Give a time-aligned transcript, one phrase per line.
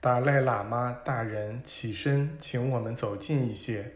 [0.00, 3.92] 达赖喇嘛大人起身，请我们走近一些。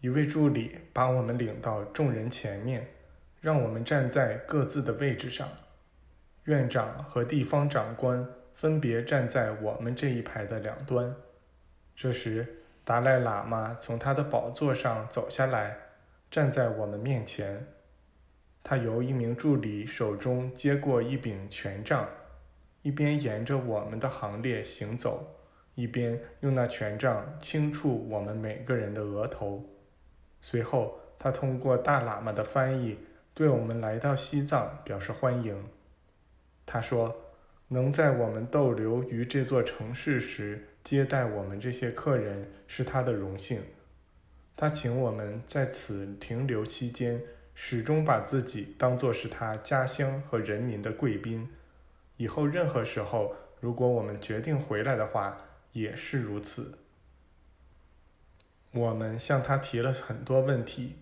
[0.00, 2.88] 一位助理把我们领到众人前面，
[3.40, 5.48] 让我们站在各自的位置上。
[6.44, 11.14] 院长和地方长官分别站在我们这一排的两端。
[11.96, 12.46] 这时，
[12.84, 15.76] 达赖喇嘛从他的宝座上走下来，
[16.30, 17.66] 站在我们面前。
[18.62, 22.08] 他由一名助理手中接过一柄权杖，
[22.82, 25.36] 一边沿着我们的行列行走，
[25.74, 29.64] 一边用那权杖轻触我们每个人的额头。
[30.40, 32.98] 随后，他通过大喇嘛的翻译
[33.34, 35.62] 对我们来到西藏表示欢迎。
[36.64, 37.14] 他说
[37.68, 43.60] ：“能在我们逗留于这座城市时接待我们这些客人是他的荣幸。
[44.56, 47.20] 他请我们在此停留期间，
[47.54, 51.48] 始终把自己当作是他家乡和人民的贵宾。
[52.20, 55.38] 以后任何时候，如果我们决定回来的话，
[55.72, 56.78] 也是如此。”
[58.72, 60.96] 我们向他提了很多问题，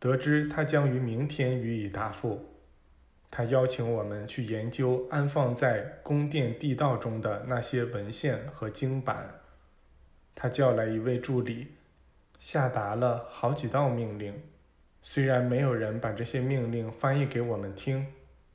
[0.00, 2.44] 得知他将于明天予以答复。
[3.30, 9.42] 他邀请我们去研究安放在宫殿地道中的那些文献和经版。
[10.34, 11.68] 他叫来一位助理，
[12.40, 14.42] 下达了好几道命令。
[15.00, 18.04] 虽然没有人把这些命令翻译给我们听，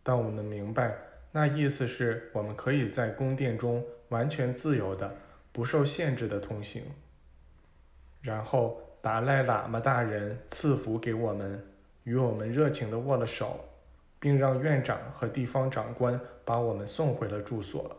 [0.03, 0.94] 但我们明白，
[1.32, 5.16] 那意思是我们可以在宫殿中完全自由的、
[5.52, 6.84] 不受限制的通行。
[8.22, 11.64] 然后达赖喇嘛大人赐福给我们，
[12.04, 13.64] 与我们热情的握了手，
[14.20, 17.98] 并让院长和地方长官把我们送回了住所。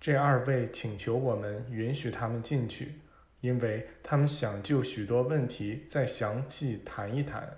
[0.00, 3.00] 这二位请求我们允许他们进去，
[3.40, 7.56] 因为他们想就许多问题再详细谈一谈。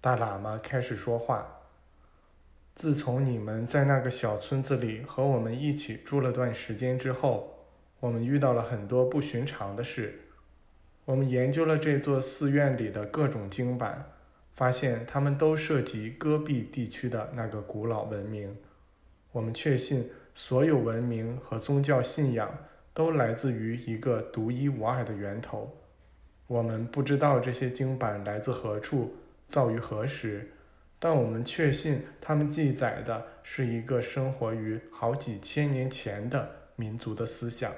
[0.00, 1.46] 大喇嘛开始说话
[2.76, 7.66] ：“自从你们在那个小村子里和我们一起住了段时间之后，
[8.00, 10.20] 我们遇到了很多不寻常的事。”
[11.06, 14.04] 我们研究了这座寺院里的各种经版，
[14.54, 18.54] 发现它们都涉及戈壁地区的那个古老文明。
[19.32, 22.58] 我们确信，所有文明和宗教信仰
[22.92, 25.74] 都来自于一个独一无二的源头。
[26.46, 29.14] 我们不知道这些经版来自何处，
[29.48, 30.50] 造于何时，
[30.98, 37.72] 但我们确信它们记载的是一个生活于好几千年前的民族的思想。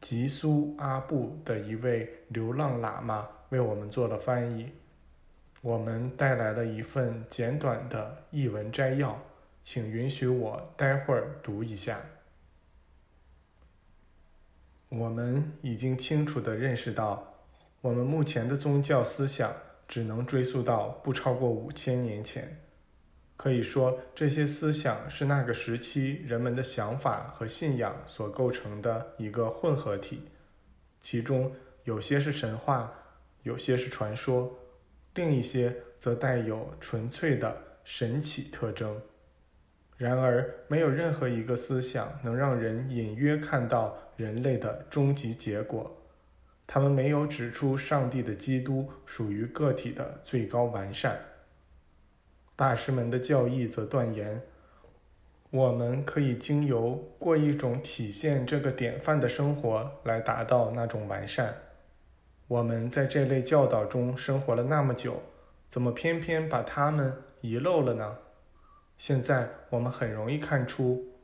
[0.00, 4.70] 吉苏阿布的一位流浪喇嘛为我们做了翻译。
[5.60, 9.20] 我们带来了一份简短的译文摘要，
[9.64, 12.00] 请允许我待会儿读一下。
[14.88, 17.34] 我们已经清楚地认识到，
[17.80, 19.52] 我们目前的宗教思想
[19.88, 22.60] 只能追溯到不超过五千年前。
[23.36, 30.22] 可以说，这些思想是那个时期人们的想法和信仰所构成的一个混合体，
[31.00, 31.52] 其中
[31.84, 32.92] 有些是神话，
[33.44, 34.52] 有些是传说，
[35.14, 39.00] 另一些则带有纯粹的神奇特征。
[39.96, 45.97] 然而，没有任何一个思想能让人隐约看到人类的终极结果。
[46.70, 51.18] 他们没有指出上帝的基督属于个体的最高完善。
[52.54, 54.42] 大师们的教义则断言，
[55.48, 61.56] 我们可以经由过一种体现这个典范的生活来达到那种完善。
[62.48, 65.22] 我们在这类教导中生活了那么久，
[65.70, 68.18] 怎么偏偏把他们遗漏了呢？
[68.98, 71.14] 现在我们很容易看出，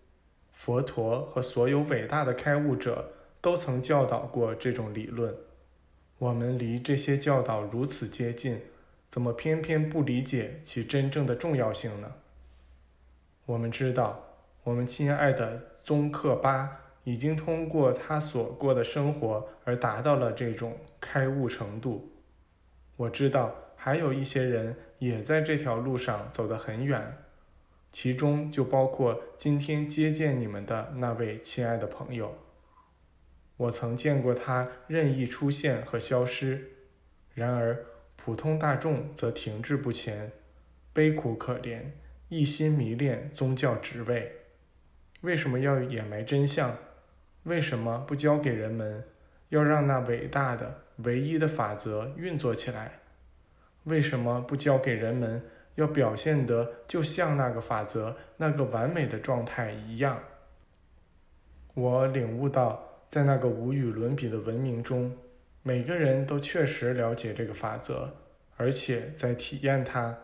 [0.53, 3.12] 佛陀和所有伟大的开悟者
[3.44, 5.34] 都曾教导过这种理论。
[6.16, 8.62] 我们离这些教导如此接近。
[9.10, 12.15] 怎么偏偏不理解其真正的重要性呢？
[13.44, 14.25] 我们知道，
[14.65, 22.11] 我们亲爱的宗克巴已经通过他所过的生活而达到了这种开悟程度。
[22.97, 27.19] 我知道还有一些人也在这条路上走得很远，
[27.93, 32.34] 其中就包括今天接见你们的那位亲爱的朋友。
[33.56, 36.71] 我曾见过他任意出现和消失，
[37.35, 37.85] 然而。
[38.17, 40.33] 普通大众则停滞不前，
[40.95, 41.83] 悲苦可怜，
[42.31, 44.33] 一心迷恋宗教职位。
[45.21, 46.75] 为什么要掩埋真相？
[47.43, 49.05] 为什么不教给人们，
[49.51, 50.75] 要让那伟大的
[51.05, 52.93] 唯一的法则运作起来？
[53.83, 60.19] 为什么不教给人们，要表现得就像那个法则那个完美的状态一样？
[61.75, 65.16] 我领悟到，在那个无与伦比的文明中。
[65.62, 68.12] 每个人都确实了解这个法则，
[68.56, 70.19] 而且在体验它、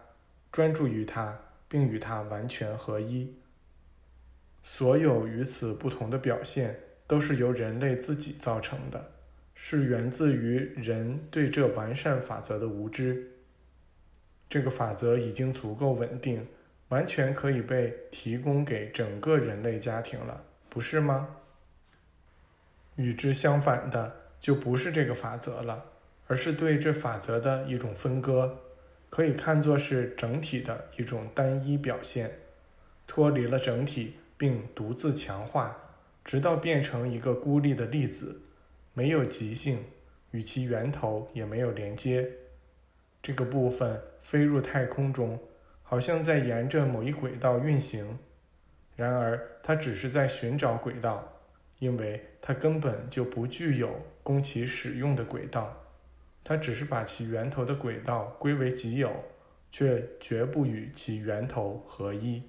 [0.50, 1.38] 专注于它，
[1.68, 3.32] 并与它完全合一。
[4.64, 6.76] 所有与此不同的表现，
[7.06, 9.12] 都是由人类自己造成的，
[9.54, 13.24] 是源自于人对这完善法则的无知。
[14.48, 16.44] 这个法则已经足够稳定，
[16.88, 21.36] 完全可以被提供给整个人类家庭了，不是吗？
[22.96, 25.84] 与之相反的，就不是这个法则了，
[26.26, 28.58] 而是对这法则的一种分割，
[29.08, 32.30] 可以看作是整体的一种单一表现，
[33.06, 35.76] 脱离了整体并独自强化，
[36.24, 38.40] 直到变成一个孤立的粒子，
[38.94, 39.84] 没有极性，
[40.30, 42.30] 与其源头也没有连接。
[43.22, 45.38] 这个部分飞入太空中，
[45.82, 48.18] 好像在沿着某一轨道运行，
[48.96, 51.39] 然而它只是在寻找轨道，
[51.80, 55.76] 因为它根本就不具有供其使用的轨道。
[56.44, 59.12] 它只是把其源头的轨道归为己有，
[59.72, 62.42] 却绝不与其源头合一。